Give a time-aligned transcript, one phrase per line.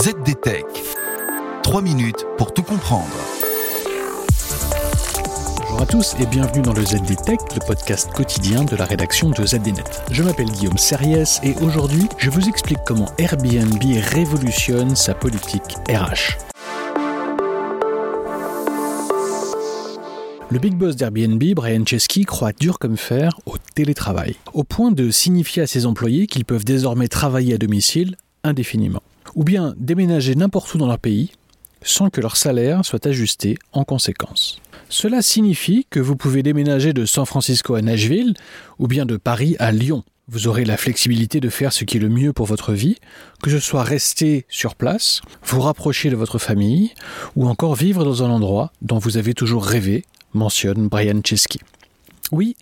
[0.00, 0.64] ZDTech.
[1.64, 3.08] 3 minutes pour tout comprendre.
[5.60, 9.44] Bonjour à tous et bienvenue dans le ZDTech, le podcast quotidien de la rédaction de
[9.44, 9.82] ZDNet.
[10.12, 16.38] Je m'appelle Guillaume Serriès et aujourd'hui, je vous explique comment Airbnb révolutionne sa politique RH.
[20.50, 25.10] Le big boss d'Airbnb, Brian Chesky, croit dur comme fer au télétravail, au point de
[25.10, 29.02] signifier à ses employés qu'ils peuvent désormais travailler à domicile indéfiniment,
[29.34, 31.30] ou bien déménager n'importe où dans leur pays
[31.82, 34.60] sans que leur salaire soit ajusté en conséquence.
[34.88, 38.34] Cela signifie que vous pouvez déménager de San Francisco à Nashville
[38.78, 40.02] ou bien de Paris à Lyon.
[40.30, 42.96] Vous aurez la flexibilité de faire ce qui est le mieux pour votre vie,
[43.42, 46.92] que ce soit rester sur place, vous rapprocher de votre famille,
[47.34, 50.04] ou encore vivre dans un endroit dont vous avez toujours rêvé
[50.34, 51.60] mentionne Brian Chesky.
[52.30, 52.56] Oui,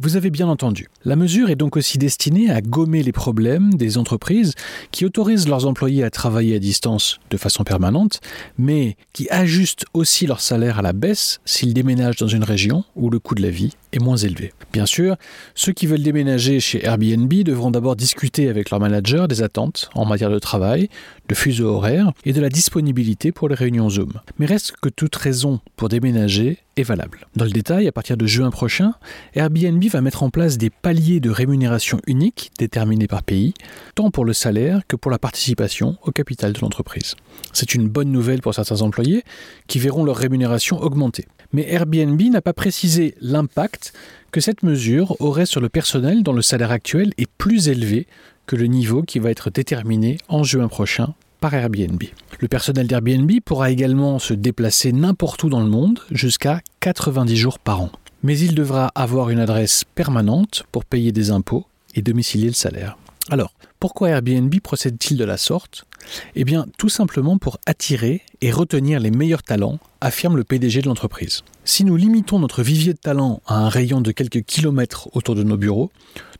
[0.00, 0.88] vous avez bien entendu.
[1.04, 4.54] La mesure est donc aussi destinée à gommer les problèmes des entreprises
[4.92, 8.20] qui autorisent leurs employés à travailler à distance de façon permanente,
[8.56, 13.10] mais qui ajustent aussi leur salaire à la baisse s'ils déménagent dans une région où
[13.10, 14.52] le coût de la vie est moins élevé.
[14.72, 15.16] Bien sûr,
[15.54, 20.06] ceux qui veulent déménager chez Airbnb devront d'abord discuter avec leur manager des attentes en
[20.06, 20.88] matière de travail,
[21.28, 24.12] de fuseau horaire et de la disponibilité pour les réunions Zoom.
[24.38, 27.26] Mais reste que toute raison pour déménager valable.
[27.36, 28.94] Dans le détail, à partir de juin prochain,
[29.34, 33.54] Airbnb va mettre en place des paliers de rémunération uniques déterminés par pays,
[33.94, 37.16] tant pour le salaire que pour la participation au capital de l'entreprise.
[37.52, 39.24] C'est une bonne nouvelle pour certains employés
[39.66, 41.26] qui verront leur rémunération augmenter.
[41.52, 43.92] Mais Airbnb n'a pas précisé l'impact
[44.30, 48.06] que cette mesure aurait sur le personnel dont le salaire actuel est plus élevé
[48.46, 52.02] que le niveau qui va être déterminé en juin prochain par Airbnb.
[52.38, 57.58] Le personnel d'Airbnb pourra également se déplacer n'importe où dans le monde jusqu'à 90 jours
[57.58, 57.90] par an.
[58.22, 62.96] Mais il devra avoir une adresse permanente pour payer des impôts et domicilier le salaire.
[63.30, 65.86] Alors, pourquoi Airbnb procède-t-il de la sorte?
[66.34, 70.88] Eh bien, tout simplement pour attirer et retenir les meilleurs talents, affirme le PDG de
[70.88, 71.42] l'entreprise.
[71.64, 75.42] Si nous limitons notre vivier de talents à un rayon de quelques kilomètres autour de
[75.42, 75.90] nos bureaux,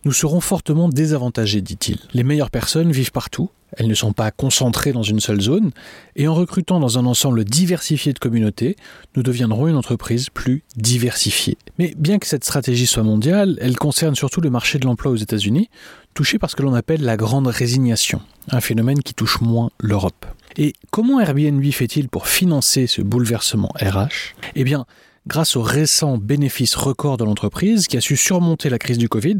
[0.05, 1.99] nous serons fortement désavantagés, dit-il.
[2.15, 5.71] Les meilleures personnes vivent partout, elles ne sont pas concentrées dans une seule zone,
[6.16, 8.77] et en recrutant dans un ensemble diversifié de communautés,
[9.15, 11.59] nous deviendrons une entreprise plus diversifiée.
[11.78, 15.16] Mais bien que cette stratégie soit mondiale, elle concerne surtout le marché de l'emploi aux
[15.16, 15.69] États-Unis,
[16.15, 20.27] touché par ce que l'on appelle la grande résignation, un phénomène qui touche moins l'Europe.
[20.56, 24.84] Et comment Airbnb fait-il pour financer ce bouleversement RH Eh bien,
[25.26, 29.38] grâce aux récents bénéfices records de l'entreprise qui a su surmonter la crise du Covid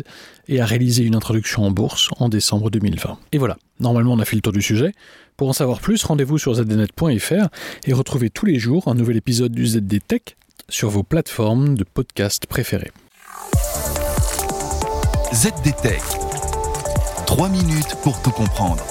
[0.49, 3.19] et a réalisé une introduction en bourse en décembre 2020.
[3.33, 4.93] Et voilà, normalement on a fait le tour du sujet.
[5.37, 7.49] Pour en savoir plus, rendez-vous sur zdnet.fr
[7.87, 10.23] et retrouvez tous les jours un nouvel épisode du ZD Tech
[10.69, 12.93] sur vos plateformes de podcast préférées.
[15.33, 16.03] ZD Tech.
[17.27, 18.85] 3 minutes pour tout comprendre.